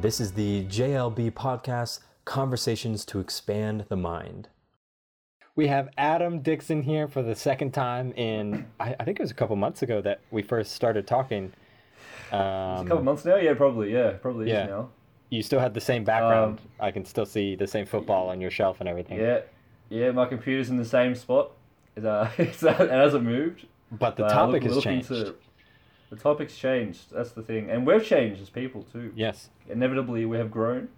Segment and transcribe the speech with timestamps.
[0.00, 4.48] This is the JLB podcast, Conversations to Expand the Mind.
[5.56, 9.30] We have Adam Dixon here for the second time in, I, I think it was
[9.30, 11.52] a couple months ago that we first started talking.
[12.32, 13.36] Um, it's a couple months now?
[13.36, 13.92] Yeah, probably.
[13.92, 14.66] Yeah, probably yeah.
[14.66, 14.90] now.
[15.30, 16.58] You still have the same background.
[16.58, 19.18] Um, I can still see the same football on your shelf and everything.
[19.18, 19.40] Yeah,
[19.88, 20.10] yeah.
[20.10, 21.52] My computer's in the same spot.
[21.96, 23.66] It, uh, it hasn't moved.
[23.92, 25.08] But the topic has changed.
[25.08, 25.34] To,
[26.10, 27.12] the topic's changed.
[27.12, 29.12] That's the thing, and we've changed as people too.
[29.14, 29.50] Yes.
[29.68, 30.88] Inevitably, we have grown.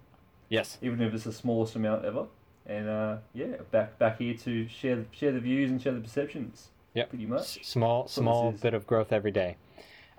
[0.49, 0.77] Yes.
[0.81, 2.25] Even if it's the smallest amount ever,
[2.65, 6.69] and uh, yeah, back back here to share share the views and share the perceptions.
[6.93, 7.05] Yeah.
[7.05, 7.41] Pretty much.
[7.41, 9.57] S- small small bit of growth every day.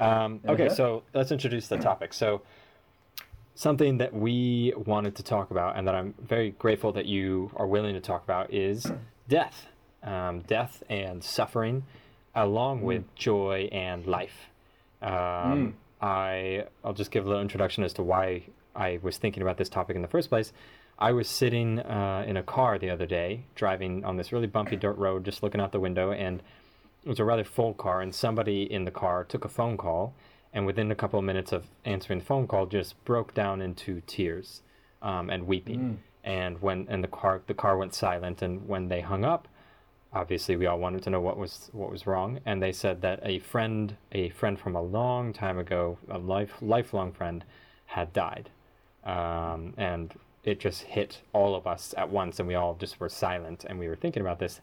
[0.00, 0.74] Um, okay, uh-huh.
[0.74, 2.12] so let's introduce the topic.
[2.12, 2.42] So
[3.54, 7.66] something that we wanted to talk about, and that I'm very grateful that you are
[7.66, 8.90] willing to talk about, is
[9.28, 9.66] death.
[10.00, 11.84] Um, death and suffering,
[12.32, 14.48] along with joy and life.
[15.02, 15.72] Um, mm.
[16.00, 18.42] I I'll just give a little introduction as to why
[18.74, 20.52] I was thinking about this topic in the first place.
[20.98, 24.76] I was sitting uh, in a car the other day, driving on this really bumpy
[24.76, 26.42] dirt road, just looking out the window, and
[27.04, 28.00] it was a rather full car.
[28.00, 30.14] And somebody in the car took a phone call,
[30.52, 34.02] and within a couple of minutes of answering the phone call, just broke down into
[34.06, 34.62] tears
[35.00, 35.80] um, and weeping.
[35.80, 35.96] Mm.
[36.24, 39.46] And when and the car the car went silent, and when they hung up,
[40.12, 43.20] obviously we all wanted to know what was what was wrong and they said that
[43.22, 47.44] a friend a friend from a long time ago a life lifelong friend
[47.88, 48.50] had died.
[49.04, 50.14] Um, and
[50.44, 53.78] it just hit all of us at once and we all just were silent and
[53.78, 54.60] we were thinking about this.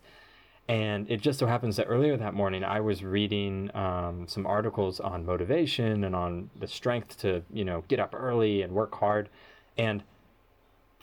[0.67, 4.99] And it just so happens that earlier that morning i was reading um, some articles
[4.99, 9.29] on motivation and on the strength to you know get up early and work hard.
[9.77, 10.03] And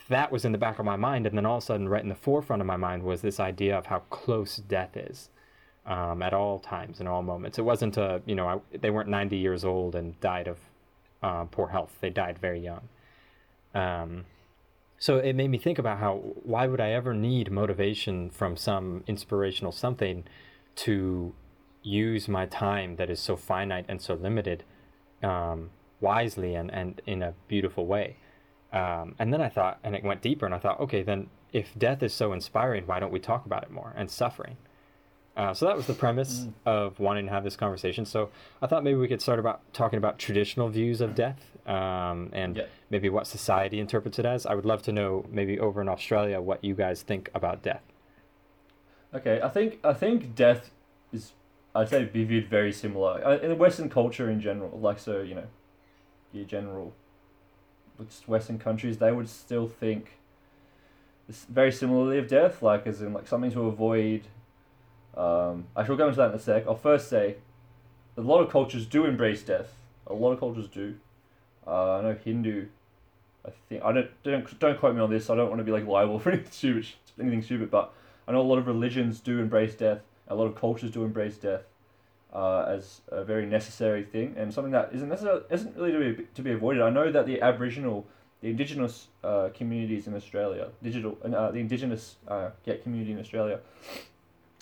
[0.08, 2.02] that was in the back of my mind, and then all of a sudden, right
[2.02, 5.30] in the forefront of my mind was this idea of how close death is
[5.86, 7.58] um, at all times and all moments.
[7.58, 10.58] It wasn't a you know I, they weren't ninety years old and died of
[11.22, 11.96] uh, poor health.
[12.00, 12.88] They died very young.
[13.74, 14.24] Um,
[14.98, 19.02] so it made me think about how why would I ever need motivation from some
[19.06, 20.24] inspirational something
[20.76, 21.34] to
[21.82, 24.64] use my time that is so finite and so limited
[25.22, 25.70] um,
[26.00, 28.16] wisely and, and in a beautiful way.
[28.72, 31.76] Um, and then I thought, and it went deeper, and I thought, okay, then if
[31.76, 34.56] death is so inspiring, why don't we talk about it more and suffering?
[35.36, 36.52] Uh, so that was the premise mm.
[36.66, 38.04] of wanting to have this conversation.
[38.04, 42.30] So I thought maybe we could start about talking about traditional views of death um,
[42.32, 42.64] and yeah.
[42.90, 44.44] maybe what society interprets it as.
[44.44, 47.82] I would love to know maybe over in Australia what you guys think about death.
[49.14, 50.70] Okay, I think I think death
[51.12, 51.32] is
[51.74, 54.78] I'd say be viewed very similar uh, in the Western culture in general.
[54.78, 55.46] Like so, you know,
[56.32, 56.94] your general
[58.26, 60.18] Western countries, they would still think
[61.28, 64.22] very similarly of death, like as in like something to avoid.
[65.16, 66.66] Um, I shall go into that in a sec.
[66.66, 67.36] I'll first say,
[68.16, 69.74] a lot of cultures do embrace death.
[70.06, 70.94] A lot of cultures do.
[71.66, 72.66] Uh, I know Hindu.
[73.46, 75.30] I think I don't don't don't quote me on this.
[75.30, 76.86] I don't want to be like liable for anything stupid,
[77.20, 77.70] anything stupid.
[77.70, 77.92] But
[78.26, 80.00] I know a lot of religions do embrace death.
[80.28, 81.62] A lot of cultures do embrace death
[82.32, 86.26] uh, as a very necessary thing and something that isn't necessarily isn't really to be,
[86.34, 86.82] to be avoided.
[86.82, 88.06] I know that the Aboriginal,
[88.40, 93.60] the Indigenous uh, communities in Australia, digital uh, the Indigenous uh, get community in Australia,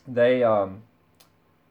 [0.09, 0.83] they um,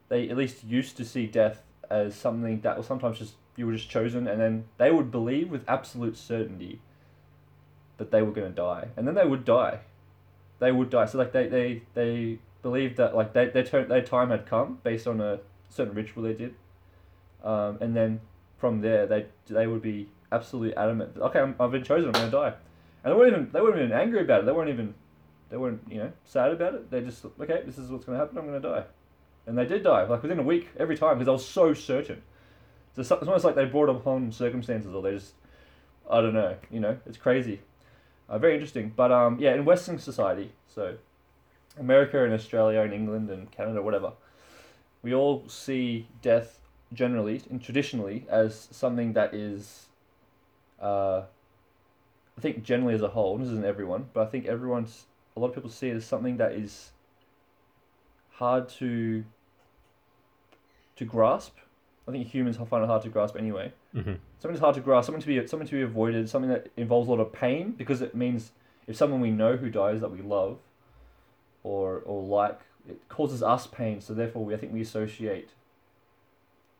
[0.08, 3.74] they at least used to see death as something that was sometimes just you were
[3.74, 6.80] just chosen, and then they would believe with absolute certainty
[7.98, 9.80] that they were going to die, and then they would die.
[10.60, 11.06] They would die.
[11.08, 14.80] So like they they they believed that like they, their, turn, their time had come
[14.84, 16.56] based on a certain ritual they did,
[17.44, 18.20] um, and then
[18.58, 21.18] from there they they would be absolutely adamant.
[21.18, 22.08] Okay, i have been chosen.
[22.08, 22.54] I'm gonna die,
[23.04, 24.46] and they weren't even they weren't even angry about it.
[24.46, 24.94] They weren't even
[25.50, 26.92] they weren't you know sad about it.
[26.92, 28.38] They just okay, this is what's gonna happen.
[28.38, 28.84] I'm gonna die,
[29.48, 32.22] and they did die like within a week every time because I was so certain.
[32.96, 35.34] So it's almost like they brought upon circumstances, or they just
[36.10, 36.56] I don't know.
[36.72, 37.62] You know, it's crazy.
[38.28, 40.98] Uh, very interesting, but um, yeah, in Western society, so
[41.80, 44.12] America and Australia and England and Canada, whatever
[45.02, 46.60] we all see death
[46.94, 49.88] generally and traditionally as something that is,
[50.82, 51.24] uh,
[52.38, 55.06] I think generally as a whole, this isn't everyone, but I think everyone's,
[55.36, 56.92] a lot of people see it as something that is
[58.32, 59.24] hard to
[60.96, 61.56] to grasp.
[62.08, 63.72] I think humans find it hard to grasp anyway.
[63.96, 64.14] Mm-hmm.
[64.40, 67.08] Something that's hard to grasp, something to be something to be avoided, something that involves
[67.08, 68.52] a lot of pain because it means
[68.88, 70.58] if someone we know who dies that we love,
[71.64, 75.50] or or like it causes us pain, so therefore we I think we associate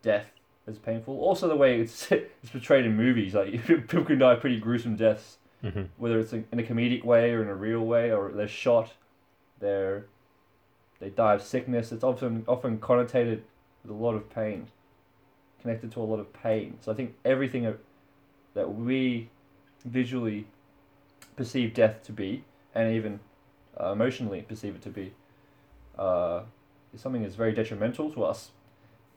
[0.02, 0.32] death
[0.68, 1.20] as painful.
[1.20, 5.38] Also, the way it's it's portrayed in movies, like people can die pretty gruesome deaths,
[5.64, 5.84] mm-hmm.
[5.98, 8.94] whether it's in a comedic way or in a real way, or they're shot,
[9.60, 10.06] they're
[11.00, 11.92] they die of sickness.
[11.92, 13.42] It's often often connotated
[13.84, 14.68] with a lot of pain,
[15.62, 16.78] connected to a lot of pain.
[16.82, 17.74] So I think everything
[18.54, 19.30] that we
[19.86, 20.46] visually
[21.36, 22.44] perceive death to be,
[22.76, 23.20] and even
[23.80, 25.14] uh, emotionally perceive it to be,
[26.00, 26.42] uh,
[26.94, 28.52] is something that's very detrimental to us.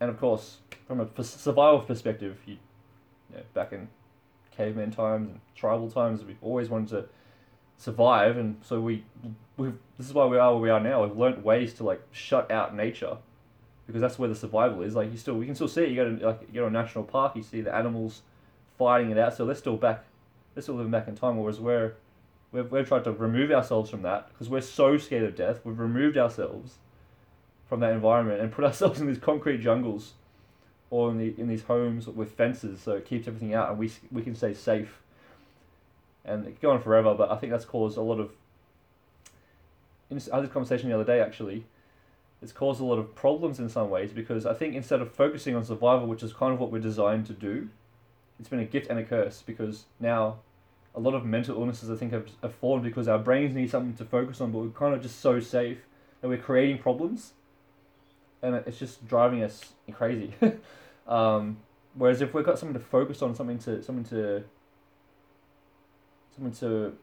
[0.01, 2.59] And of course, from a survival perspective, you,
[3.31, 3.89] you know, back in
[4.57, 7.05] caveman times and tribal times, we've always wanted to
[7.79, 9.05] survive, and so we
[9.57, 11.05] we this is why we are where we are now.
[11.05, 13.17] We've learnt ways to like shut out nature,
[13.87, 14.95] because that's where the survival is.
[14.95, 15.91] Like you still, we can still see it.
[15.91, 18.23] You go to like you go to a national park, you see the animals
[18.77, 19.37] fighting it out.
[19.37, 20.05] So they're still back,
[20.55, 21.37] they're still living back in time.
[21.39, 21.95] Whereas we're
[22.53, 25.61] we've, we've tried to remove ourselves from that because we're so scared of death.
[25.65, 26.77] We've removed ourselves
[27.69, 30.13] from that environment and put ourselves in these concrete jungles
[30.91, 33.91] or in, the, in these homes with fences so it keeps everything out and we,
[34.11, 35.01] we can stay safe.
[36.25, 38.31] And it can go on forever, but I think that's caused a lot of.
[40.11, 41.65] I had this conversation the other day actually.
[42.43, 45.55] It's caused a lot of problems in some ways because I think instead of focusing
[45.55, 47.71] on survival, which is kind of what we're designed to do,
[48.39, 50.39] it's been a gift and a curse because now
[50.95, 53.95] a lot of mental illnesses I think have, have formed because our brains need something
[53.95, 55.79] to focus on, but we're kind of just so safe
[56.21, 57.33] that we're creating problems,
[58.43, 60.35] and it's just driving us crazy.
[61.09, 61.59] um,
[61.95, 64.45] whereas if we've got something to focus on, something to something to
[66.35, 66.95] something to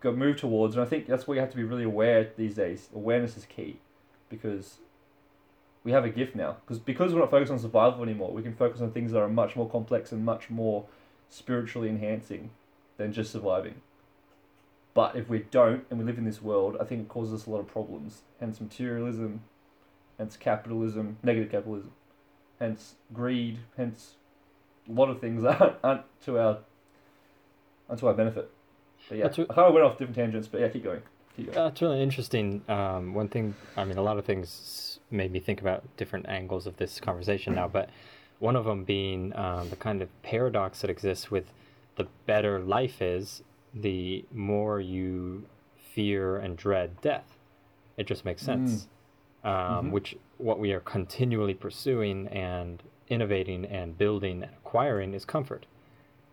[0.00, 2.54] go move towards, and I think that's where you have to be really aware these
[2.54, 2.88] days.
[2.94, 3.78] Awareness is key,
[4.30, 4.78] because
[5.84, 6.56] we have a gift now.
[6.64, 9.28] Because because we're not focused on survival anymore, we can focus on things that are
[9.28, 10.86] much more complex and much more
[11.28, 12.50] spiritually enhancing
[12.96, 13.74] than just surviving.
[14.94, 17.46] But if we don't and we live in this world, I think it causes us
[17.46, 18.22] a lot of problems.
[18.38, 19.42] Hence materialism,
[20.18, 21.90] hence capitalism, negative capitalism,
[22.60, 24.14] hence greed, hence
[24.88, 26.58] a lot of things that aren't, aren't to our
[27.88, 28.50] aren't to our benefit.
[29.08, 31.02] But yeah, re- I kind of went off different tangents, but yeah, keep going.
[31.36, 31.54] Keep going.
[31.56, 32.62] That's really interesting.
[32.68, 36.66] Um, one thing, I mean, a lot of things made me think about different angles
[36.66, 37.90] of this conversation now, but
[38.38, 41.44] one of them being um, the kind of paradox that exists with
[41.96, 43.42] the better life is,
[43.74, 45.46] the more you
[45.94, 47.38] fear and dread death.
[47.96, 48.88] It just makes sense.
[49.44, 49.48] Mm.
[49.48, 49.90] Um, mm-hmm.
[49.92, 55.66] Which what we are continually pursuing and innovating and building and acquiring is comfort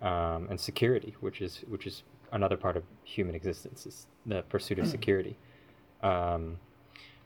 [0.02, 4.80] um, and security, which is which is another part of human existence is the pursuit
[4.80, 5.38] of security.
[6.02, 6.58] Um,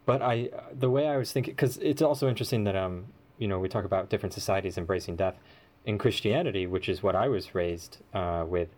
[0.05, 3.05] but I, the way I was thinking, because it's also interesting that um,
[3.38, 5.35] you know, we talk about different societies embracing death
[5.85, 8.69] in Christianity, which is what I was raised uh, with,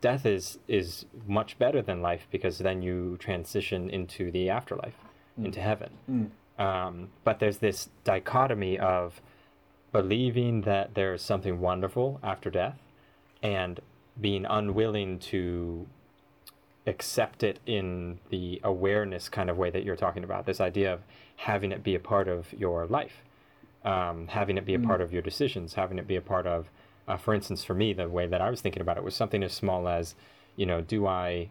[0.00, 4.96] death is is much better than life because then you transition into the afterlife,
[5.38, 5.46] mm.
[5.46, 5.90] into heaven.
[6.10, 6.30] Mm.
[6.58, 9.20] Um, but there's this dichotomy of
[9.92, 12.78] believing that there's something wonderful after death,
[13.42, 13.80] and
[14.20, 15.86] being unwilling to
[16.86, 20.46] accept it in the awareness kind of way that you're talking about.
[20.46, 21.00] This idea of
[21.36, 23.24] having it be a part of your life
[23.86, 25.04] um, having it be a part mm.
[25.04, 26.70] of your decisions, having it be a part of,
[27.06, 29.42] uh, for instance, for me, the way that I was thinking about it was something
[29.44, 30.16] as small as,
[30.56, 31.50] you know, do I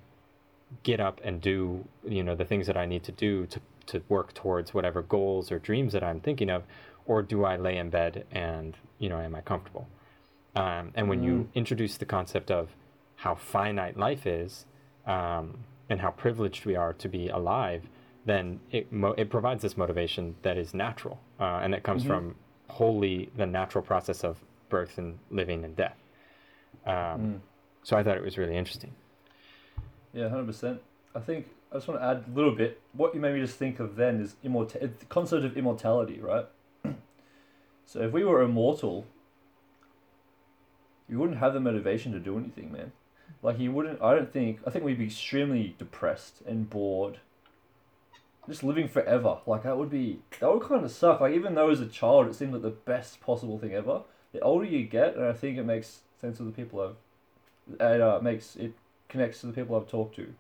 [0.84, 4.04] get up and do, you know, the things that I need to do to, to
[4.10, 6.64] work towards whatever goals or dreams that I'm thinking of,
[7.06, 9.88] or do I lay in bed and, you know, am I comfortable?
[10.56, 11.26] Um, and when mm.
[11.26, 12.70] you introduce the concept of
[13.16, 14.66] how finite life is
[15.08, 15.60] um,
[15.90, 17.84] and how privileged we are to be alive,
[18.26, 22.12] then it, mo- it provides this motivation that is natural uh, and that comes mm-hmm.
[22.12, 22.36] from
[22.68, 24.38] wholly the natural process of
[24.70, 25.98] birth and living and death.
[26.86, 27.40] Um, mm.
[27.84, 28.92] So I thought it was really interesting.
[30.14, 30.82] Yeah, hundred percent.
[31.14, 32.82] I think I just want to add a little bit.
[32.94, 34.80] What you made me just think of then is immortal.
[34.82, 36.46] The concept of immortality, right?
[37.86, 39.06] so if we were immortal,
[41.08, 42.92] you wouldn't have the motivation to do anything, man.
[43.44, 44.02] Like you wouldn't.
[44.02, 44.60] I don't think.
[44.66, 47.20] I think we'd be extremely depressed and bored
[48.48, 49.38] just living forever.
[49.46, 51.22] Like that would be that would kind of suck.
[51.22, 54.02] Like even though as a child it seemed like the best possible thing ever.
[54.34, 58.02] The older you get, and I think it makes sense of the people I've, it
[58.02, 58.74] uh, makes it
[59.08, 60.34] connects to the people I've talked to,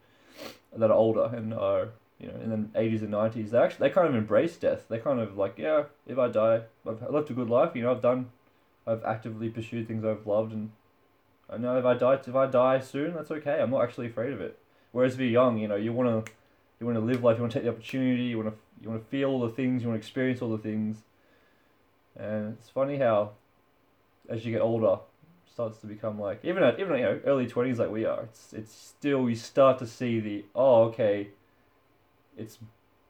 [0.75, 3.51] that are older and are you know in the eighties and nineties.
[3.51, 4.87] They actually they kind of embrace death.
[4.89, 7.73] They kind of like yeah, if I die, I've lived a good life.
[7.73, 8.31] You know, I've done,
[8.85, 10.71] I've actively pursued things I've loved, and
[11.49, 13.61] I know if I die if I die soon, that's okay.
[13.61, 14.59] I'm not actually afraid of it.
[14.91, 16.31] Whereas if you're young, you know, you want to
[16.79, 17.37] you want to live life.
[17.37, 18.23] You want to take the opportunity.
[18.23, 19.81] You want to you want to feel all the things.
[19.81, 20.97] You want to experience all the things.
[22.17, 23.31] And it's funny how,
[24.29, 24.99] as you get older,
[25.51, 28.23] starts to become like even at even at, you know early twenties like we are.
[28.23, 31.29] It's it's still you start to see the oh okay.
[32.37, 32.57] It's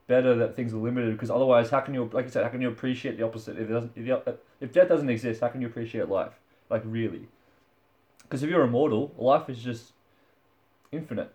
[0.07, 2.61] better that things are limited because otherwise how can you like I said how can
[2.61, 5.67] you appreciate the opposite if it doesn't if, if death doesn't exist how can you
[5.67, 6.33] appreciate life
[6.69, 7.27] like really
[8.21, 9.93] because if you're immortal life is just
[10.91, 11.33] infinite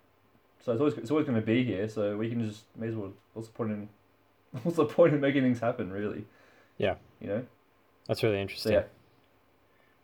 [0.65, 1.89] so it's always it's always going to be here.
[1.89, 3.13] So we can just may as well.
[3.35, 3.89] What's the point in
[4.63, 5.91] what's the point in making things happen?
[5.91, 6.25] Really.
[6.79, 6.95] Yeah.
[7.21, 7.47] You know.
[8.07, 8.73] That's really interesting.
[8.73, 8.85] So, yeah.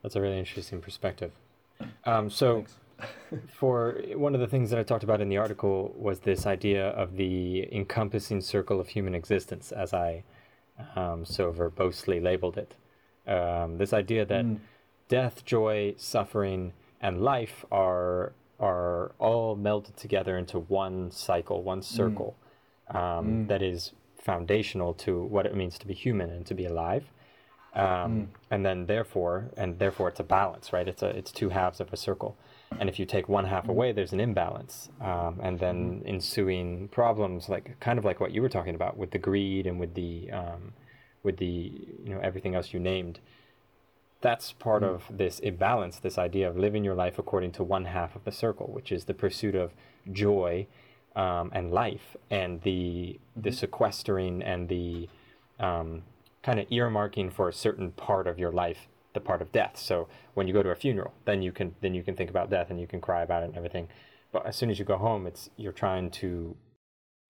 [0.02, 1.32] That's a really interesting perspective.
[2.06, 2.64] Um, so
[3.48, 6.88] for one of the things that I talked about in the article was this idea
[6.90, 10.22] of the encompassing circle of human existence, as I
[10.94, 12.74] um, so verbosely labeled it.
[13.30, 14.58] Um, this idea that mm.
[15.08, 22.36] death, joy, suffering, and life are are all melded together into one cycle, one circle
[22.38, 22.46] mm.
[22.88, 23.48] Um, mm.
[23.48, 27.04] that is foundational to what it means to be human and to be alive.
[27.74, 28.26] Um, mm.
[28.50, 30.86] And then therefore, and therefore, it's a balance, right?
[30.86, 32.36] It's a it's two halves of a circle
[32.78, 36.08] and if you take one half away there's an imbalance um, and then mm-hmm.
[36.08, 39.78] ensuing problems like kind of like what you were talking about with the greed and
[39.78, 40.72] with the um,
[41.22, 41.72] with the
[42.04, 43.20] you know everything else you named
[44.26, 44.94] that's part mm.
[44.94, 48.32] of this imbalance this idea of living your life according to one half of the
[48.32, 49.72] circle which is the pursuit of
[50.12, 50.66] joy
[51.14, 53.56] um, and life and the the mm-hmm.
[53.56, 55.08] sequestering and the
[55.60, 56.02] um,
[56.42, 59.76] kind of earmarking for a certain part of your life the part of death.
[59.76, 62.50] So when you go to a funeral, then you can then you can think about
[62.50, 63.88] death and you can cry about it and everything.
[64.30, 66.54] But as soon as you go home, it's you're trying to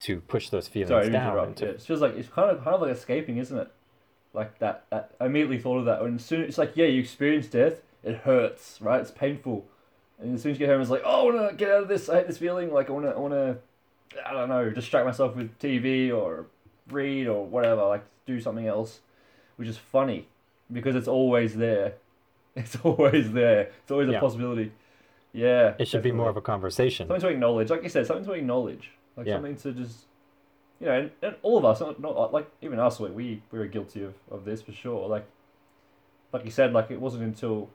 [0.01, 1.55] to push those feelings Sorry, down.
[1.55, 1.65] To...
[1.65, 3.71] Yeah, it feels like it's kind of kind of like escaping, isn't it?
[4.37, 5.13] Like that, that.
[5.19, 6.03] I immediately thought of that.
[6.03, 9.01] And soon it's like, yeah, you experience death, it hurts, right?
[9.01, 9.65] It's painful,
[10.19, 11.83] and as soon as you get home, it's like, oh, I want to get out
[11.83, 12.09] of this.
[12.09, 12.73] I hate this feeling.
[12.73, 13.59] Like I want to, I want to,
[14.25, 16.47] I don't know, distract myself with TV or
[16.91, 17.85] read or whatever.
[17.87, 19.01] Like do something else,
[19.57, 20.29] which is funny
[20.73, 21.95] because it's always there.
[22.59, 23.71] It's always there.
[23.83, 24.17] It's always yeah.
[24.17, 24.73] a possibility.
[25.35, 25.75] Yeah.
[25.79, 26.11] It should definitely.
[26.13, 27.07] be more of a conversation.
[27.07, 27.69] Something to acknowledge.
[27.69, 28.93] Like you said, something to acknowledge.
[29.15, 29.35] Like yeah.
[29.35, 30.07] something to just,
[30.81, 33.67] you know, and, and all of us, not, not like even us, we we were
[33.67, 35.09] guilty of, of this for sure.
[35.09, 35.27] Like,
[36.33, 37.71] like you said, like it wasn't until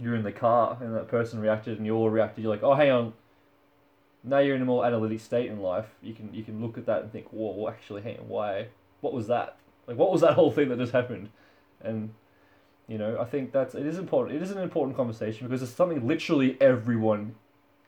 [0.00, 2.42] you're in the car and that person reacted and you all reacted.
[2.42, 3.12] You're like, oh, hang on.
[4.24, 5.86] Now you're in a more analytic state in life.
[6.02, 8.68] You can you can look at that and think, whoa, actually, hang on, why?
[9.00, 9.56] What was that?
[9.86, 11.28] Like, what was that whole thing that just happened?
[11.84, 12.10] and
[12.88, 14.36] you know I think that's it is important.
[14.36, 17.34] It is an important conversation because it's something literally everyone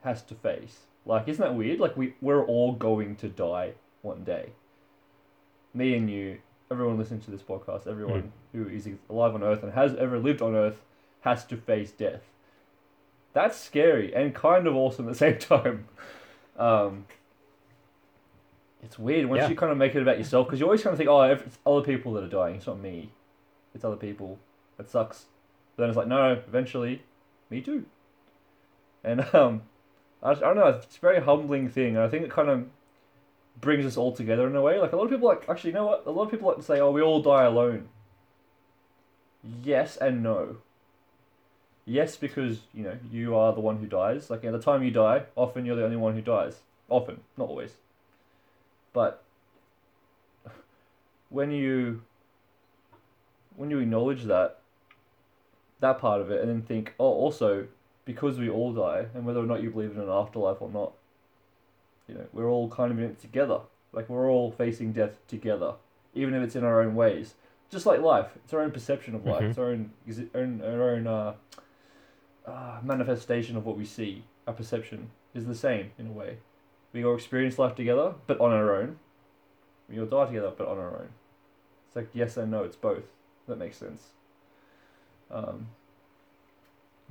[0.02, 0.80] has to face.
[1.06, 1.80] Like, isn't that weird?
[1.80, 3.72] Like we we're all going to die
[4.04, 4.50] one day.
[5.72, 6.38] Me and you,
[6.70, 8.30] everyone listening to this podcast, everyone mm.
[8.52, 10.82] who is alive on Earth and has ever lived on Earth
[11.22, 12.22] has to face death.
[13.32, 15.88] That's scary and kind of awesome at the same time.
[16.56, 17.06] Um,
[18.82, 19.48] it's weird once yeah.
[19.48, 21.58] you kind of make it about yourself because you always kind of think, oh, it's
[21.66, 22.56] other people that are dying.
[22.56, 23.10] It's not me
[23.74, 24.38] it's other people.
[24.78, 25.26] It sucks.
[25.76, 27.02] But then it's like, no, eventually,
[27.50, 27.84] me too.
[29.02, 29.62] And um,
[30.22, 30.68] I, I don't know.
[30.68, 31.96] It's a very humbling thing.
[31.96, 32.66] And I think it kind of
[33.60, 34.78] brings us all together in a way.
[34.78, 36.06] Like a lot of people like actually, you know what?
[36.06, 37.88] A lot of people like to say, "Oh, we all die alone."
[39.62, 40.58] Yes and no.
[41.86, 44.30] Yes, because you know you are the one who dies.
[44.30, 46.60] Like at the time you die, often you're the only one who dies.
[46.88, 47.74] Often, not always.
[48.92, 49.22] But
[51.28, 52.02] when you
[53.56, 54.60] when you acknowledge that
[55.80, 57.66] that part of it and then think, oh, also
[58.04, 60.92] because we all die, and whether or not you believe in an afterlife or not,
[62.08, 63.60] you know, we're all kind of in it together.
[63.92, 65.74] Like we're all facing death together,
[66.14, 67.34] even if it's in our own ways.
[67.70, 69.40] Just like life, it's our own perception of life.
[69.40, 69.50] Mm-hmm.
[69.50, 69.90] It's our own,
[70.34, 71.34] own our own uh,
[72.46, 74.24] uh, manifestation of what we see.
[74.46, 76.38] Our perception is the same in a way.
[76.92, 78.98] We all experience life together, but on our own.
[79.88, 81.08] We all die together, but on our own.
[81.86, 82.64] It's like yes and no.
[82.64, 83.04] It's both
[83.46, 84.02] that makes sense.
[85.30, 85.68] Um,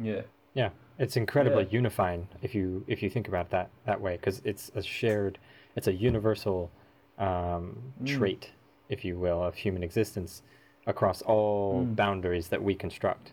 [0.02, 0.22] yeah.
[0.54, 0.70] Yeah,
[1.00, 1.72] it's incredibly yeah.
[1.72, 5.38] unifying if you if you think about that that way because it's a shared,
[5.76, 6.72] it's a universal
[7.18, 8.18] um, mm.
[8.18, 8.52] trait,
[8.90, 10.42] if you will, of human existence
[10.86, 11.96] across all mm.
[11.96, 13.32] boundaries that we construct.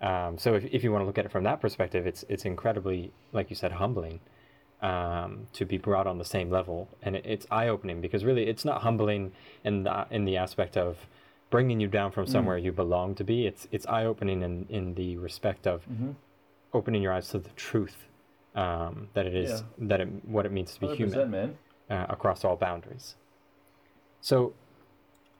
[0.00, 2.44] Um, so if, if you want to look at it from that perspective, it's it's
[2.44, 4.20] incredibly, like you said, humbling
[4.80, 8.46] um, to be brought on the same level, and it, it's eye opening because really
[8.46, 9.32] it's not humbling
[9.64, 11.06] in the in the aspect of
[11.50, 12.30] bringing you down from mm.
[12.30, 12.64] somewhere mm.
[12.64, 13.46] you belong to be.
[13.46, 16.12] It's it's eye opening in in the respect of mm-hmm.
[16.72, 18.08] Opening your eyes to the truth
[18.54, 19.86] um, that it is yeah.
[19.86, 21.58] that it what it means to be human man.
[21.88, 23.14] Uh, across all boundaries.
[24.20, 24.52] So,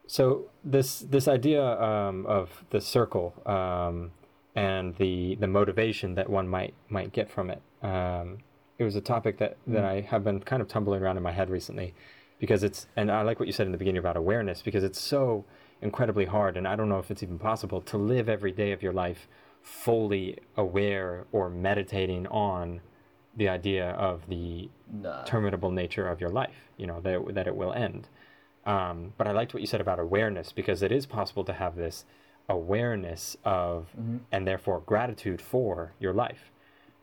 [0.06, 4.12] so this this idea um, of the circle um,
[4.54, 7.60] and the the motivation that one might might get from it.
[7.82, 8.38] Um,
[8.78, 9.88] it was a topic that, that mm.
[9.88, 11.94] I have been kind of tumbling around in my head recently
[12.38, 15.00] because it's and I like what you said in the beginning about awareness because it's
[15.00, 15.44] so
[15.82, 18.82] incredibly hard, and I don't know if it's even possible to live every day of
[18.82, 19.28] your life
[19.62, 22.80] fully aware or meditating on
[23.36, 24.68] the idea of the
[25.26, 26.70] terminable nature of your life.
[26.76, 28.08] You know that that it will end.
[28.66, 31.76] Um, but I liked what you said about awareness because it is possible to have
[31.76, 32.04] this
[32.48, 34.18] awareness of mm-hmm.
[34.32, 36.50] and therefore gratitude for your life,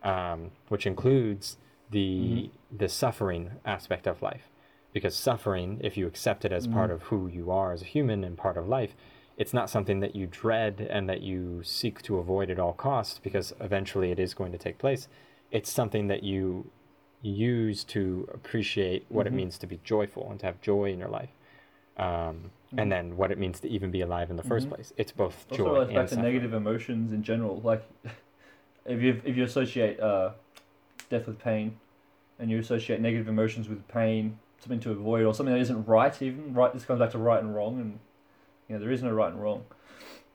[0.04, 1.58] um, which includes
[1.92, 2.78] the mm-hmm.
[2.78, 4.50] the suffering aspect of life
[4.96, 6.74] because suffering, if you accept it as mm.
[6.74, 8.96] part of who you are as a human and part of life,
[9.38, 13.20] it's not something that you dread and that you seek to avoid at all costs
[13.22, 15.08] because eventually it is going to take place.
[15.51, 16.70] it's something that you
[17.22, 19.36] use to appreciate what Mm-hmm.
[19.36, 21.30] it means to be joyful and to have joy in your life.
[21.98, 24.74] Um, And then what it means to even be alive in the 1st Mhm.
[24.74, 24.94] place.
[24.98, 27.62] It's both Also joy relates and back to negative emotions in general.
[27.62, 27.84] Like,
[28.86, 30.32] if you if you associate uh,
[31.10, 31.77] death with pain,
[32.39, 36.22] and you associate negative emotions with pain, something to avoid or something that isn't right.
[36.22, 38.00] Even right, this comes back to right and wrong, and
[38.67, 39.65] you know there is no right and wrong.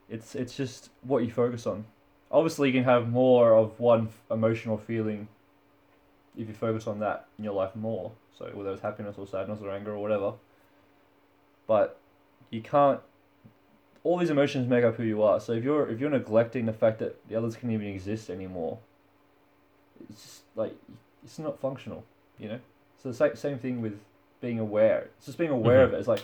[0.09, 1.85] It's it's just what you focus on.
[2.31, 5.29] Obviously, you can have more of one f- emotional feeling
[6.37, 8.13] if you focus on that in your life more.
[8.39, 10.35] So whether it's happiness or sadness or anger or whatever.
[11.67, 11.99] But
[12.51, 13.01] you can't
[14.03, 15.41] all these emotions make up who you are.
[15.41, 18.79] So if you're if you're neglecting the fact that the others can even exist anymore,
[20.09, 20.75] it's just like
[21.25, 22.05] it's not functional,
[22.39, 22.61] you know.
[23.03, 24.01] So the same same thing with
[24.41, 25.09] being aware.
[25.19, 25.95] It's just being aware mm-hmm.
[25.95, 25.99] of it.
[25.99, 26.23] It's like,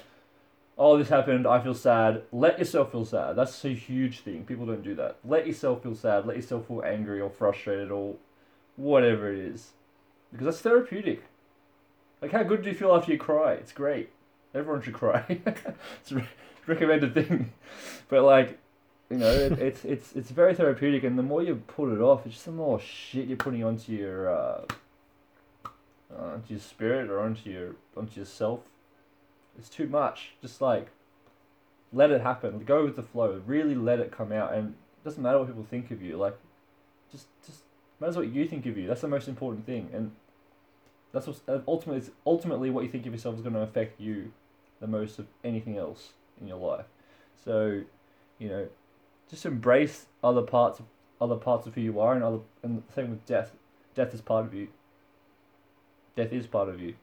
[0.79, 1.47] oh, this happened.
[1.47, 2.23] I feel sad.
[2.33, 3.37] Let yourself feel sad.
[3.37, 4.45] That's a huge thing.
[4.45, 5.19] People don't do that.
[5.25, 6.27] Let yourself feel sad.
[6.27, 8.17] Let yourself feel angry or frustrated or
[8.77, 9.73] whatever it is,
[10.31, 11.23] because that's therapeutic.
[12.21, 13.53] Like, how good do you feel after you cry?
[13.55, 14.11] It's great.
[14.55, 15.25] Everyone should cry.
[15.29, 16.29] it's a re-
[16.67, 17.53] recommended thing.
[18.09, 18.59] But like,
[19.11, 22.27] you know, it, it's it's it's very therapeutic, and the more you put it off,
[22.27, 24.65] it's just the more shit you're putting onto your uh,
[26.13, 28.61] uh, onto your spirit or onto your onto yourself.
[29.59, 30.33] It's too much.
[30.43, 30.89] Just like,
[31.93, 32.65] let it happen.
[32.65, 33.43] Go with the flow.
[33.47, 36.17] Really let it come out, and it doesn't matter what people think of you.
[36.17, 36.37] Like,
[37.11, 37.63] just just
[38.01, 38.87] matters what you think of you.
[38.87, 40.13] That's the most important thing, and
[41.13, 44.01] that's what's uh, ultimately it's ultimately what you think of yourself is going to affect
[44.01, 44.33] you
[44.81, 46.87] the most of anything else in your life.
[47.45, 47.83] So,
[48.39, 48.69] you know,
[49.31, 50.87] just embrace other parts of
[51.21, 53.53] other parts of who you are, and other and same with death.
[53.95, 54.69] Death is part of you.
[56.17, 56.95] Death is part of you.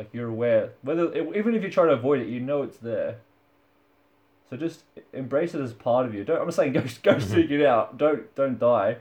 [0.00, 3.18] Like you're aware, whether even if you try to avoid it, you know it's there.
[4.48, 6.24] So just embrace it as part of you.
[6.24, 6.38] Don't.
[6.38, 7.20] I'm not saying go go Mhm.
[7.20, 7.98] seek it out.
[7.98, 8.96] Don't don't die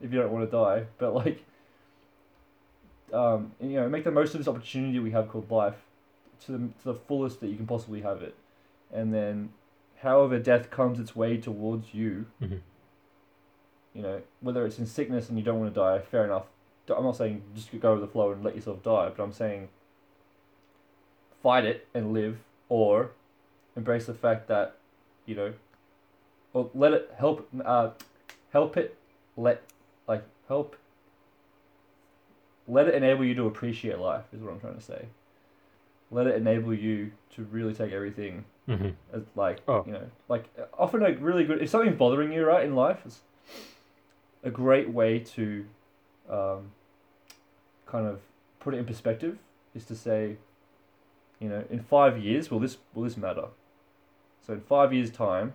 [0.00, 0.84] if you don't want to die.
[0.98, 1.42] But like,
[3.12, 5.74] um, you know, make the most of this opportunity we have called life,
[6.46, 8.36] to the to the fullest that you can possibly have it,
[8.92, 9.50] and then,
[10.02, 12.60] however death comes its way towards you, Mhm.
[13.92, 16.46] you know, whether it's in sickness and you don't want to die, fair enough.
[16.88, 19.68] I'm not saying just go with the flow and let yourself die, but I'm saying
[21.44, 22.38] fight it and live,
[22.70, 23.10] or
[23.76, 24.76] embrace the fact that,
[25.26, 25.52] you know,
[26.54, 27.90] or let it help, uh,
[28.50, 28.96] help it,
[29.36, 29.62] let,
[30.08, 30.74] like, help,
[32.66, 35.04] let it enable you to appreciate life, is what I'm trying to say.
[36.10, 38.94] Let it enable you to really take everything Mhm.
[39.12, 39.82] as like Oh.
[39.86, 40.44] you know like
[40.78, 43.20] often a really good if something's bothering you right in life it's
[44.42, 45.66] a great way to
[46.30, 46.70] um,
[47.84, 48.20] kind of
[48.60, 49.36] put it in perspective
[49.74, 50.38] is to say
[51.40, 53.46] you know in five years will this will this matter
[54.46, 55.54] so in five years time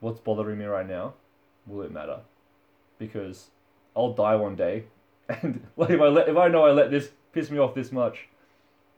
[0.00, 1.14] what's bothering me right now
[1.66, 2.20] will it matter
[2.98, 3.48] because
[3.96, 4.84] I'll die one day
[5.28, 7.92] and like if I let if I know I let this piss me off this
[7.92, 8.28] much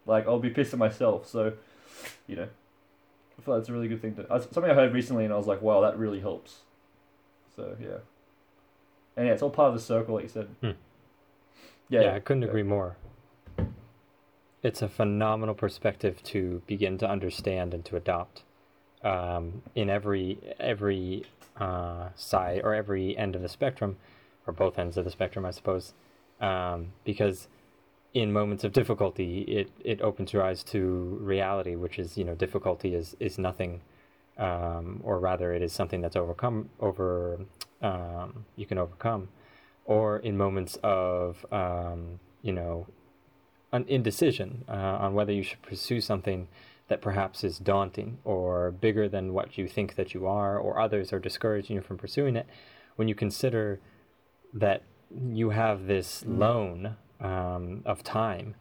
[0.06, 1.52] like I'll be pissed at myself so
[2.26, 2.48] you know,
[3.38, 4.26] I feel like it's a really good thing to.
[4.52, 6.58] Something I heard recently, and I was like, wow, that really helps.
[7.56, 7.98] So yeah,
[9.16, 10.48] and yeah, it's all part of the circle, like you said.
[10.60, 10.70] Hmm.
[11.88, 12.96] Yeah, yeah, I couldn't agree more.
[14.64, 18.44] It's a phenomenal perspective to begin to understand and to adopt
[19.02, 21.26] um, in every every
[21.58, 23.98] uh, side or every end of the spectrum,
[24.46, 25.92] or both ends of the spectrum, I suppose,
[26.40, 27.48] um, because
[28.14, 32.34] in moments of difficulty, it, it opens your eyes to reality, which is you know
[32.34, 33.82] difficulty is is nothing,
[34.38, 37.38] um, or rather it is something that's overcome over
[37.82, 39.28] um, you can overcome,
[39.84, 42.86] or in moments of um, you know
[43.74, 44.72] an indecision uh,
[45.04, 46.48] on whether you should pursue something
[46.88, 51.12] that perhaps is daunting or bigger than what you think that you are, or others
[51.12, 52.46] are discouraging you from pursuing it,
[52.96, 53.80] when you consider
[54.52, 54.82] that
[55.32, 56.38] you have this Mm.
[56.38, 58.54] loan um, of time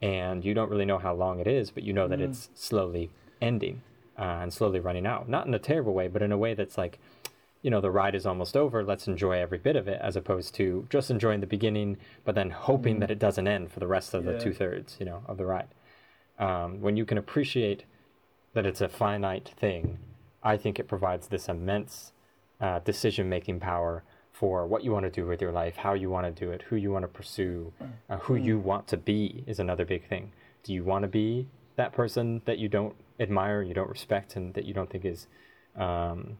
[0.00, 2.24] and you don't really know how long it is, but you know that Mm.
[2.26, 3.82] it's slowly ending
[4.18, 5.28] uh, and slowly running out.
[5.28, 6.98] Not in a terrible way, but in a way that's like,
[7.62, 8.82] you know, the ride is almost over.
[8.84, 12.50] Let's enjoy every bit of it, as opposed to just enjoying the beginning, but then
[12.50, 13.00] hoping Mm.
[13.00, 15.46] that it doesn't end for the rest of the two thirds, you know, of the
[15.46, 15.68] ride.
[16.38, 17.84] Um, when you can appreciate
[18.54, 19.98] that it's a finite thing,
[20.42, 22.12] I think it provides this immense
[22.60, 26.10] uh, decision making power for what you want to do with your life, how you
[26.10, 27.72] want to do it, who you want to pursue,
[28.10, 30.32] uh, who you want to be is another big thing.
[30.64, 34.52] Do you want to be that person that you don't admire, you don't respect, and
[34.54, 35.26] that you don't think is
[35.76, 36.38] um,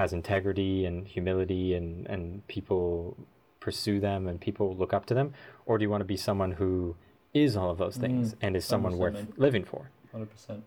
[0.00, 3.16] has integrity and humility, and and people
[3.60, 5.34] pursue them and people look up to them,
[5.66, 6.94] or do you want to be someone who
[7.34, 9.32] is all of those things Mm, and is someone worth man.
[9.36, 9.90] living for?
[10.12, 10.62] hundred percent.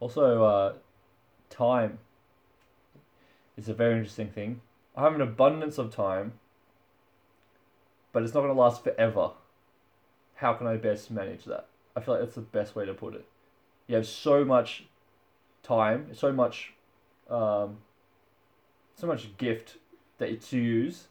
[0.00, 0.72] Also, uh,
[1.50, 1.98] time
[3.56, 4.60] is a very interesting thing.
[4.96, 6.32] I have an abundance of time.
[8.12, 9.32] but it's not going to last forever.
[10.36, 11.66] How can I best manage that?
[11.94, 13.26] I feel like that's the best way to put it.
[13.86, 14.70] You have so much
[15.62, 16.72] time, so much,
[17.28, 17.78] um,
[18.98, 19.76] so much gift
[20.18, 21.08] that to use,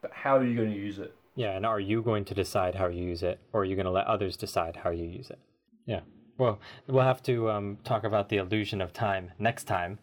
[0.00, 1.14] but how are you going to use it?
[1.34, 3.86] Yeah, and are you going to decide how you use it, or are you going
[3.86, 5.38] to let others decide how you use it?
[5.86, 6.00] Yeah.
[6.38, 9.98] Well, we'll have to um, talk about the illusion of time next time.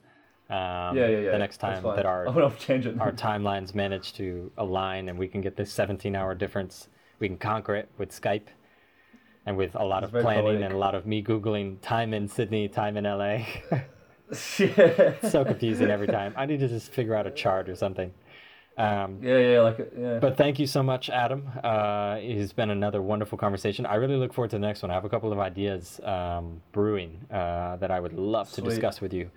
[0.50, 1.32] Um, yeah, yeah, yeah.
[1.32, 3.00] The next time that our I'll change it.
[3.00, 6.88] our timelines manage to align and we can get this 17-hour difference,
[7.20, 8.48] we can conquer it with Skype,
[9.46, 10.64] and with a lot of planning poetic.
[10.64, 13.46] and a lot of me googling time in Sydney, time in LA.
[14.34, 16.34] so confusing every time.
[16.36, 18.14] I need to just figure out a chart or something.
[18.78, 20.20] Um, yeah, yeah, like yeah.
[20.20, 21.50] But thank you so much, Adam.
[21.62, 23.86] Uh, it's been another wonderful conversation.
[23.86, 24.90] I really look forward to the next one.
[24.90, 28.64] I have a couple of ideas um, brewing uh, that I would love Sweet.
[28.64, 29.32] to discuss with you.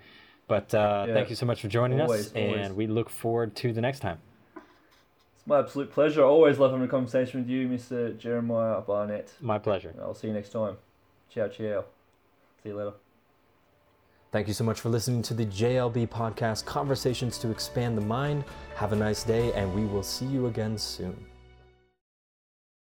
[0.47, 1.13] But uh, yeah.
[1.13, 2.67] thank you so much for joining always, us, always.
[2.67, 4.19] and we look forward to the next time.
[4.55, 6.21] It's my absolute pleasure.
[6.21, 8.17] I always love having a conversation with you, Mr.
[8.17, 9.33] Jeremiah Barnett.
[9.41, 9.93] My pleasure.
[10.01, 10.77] I'll see you next time.
[11.29, 11.83] Ciao, ciao.
[12.61, 12.93] See you later.
[14.33, 18.43] Thank you so much for listening to the JLB podcast, Conversations to Expand the Mind.
[18.73, 21.15] Have a nice day, and we will see you again soon.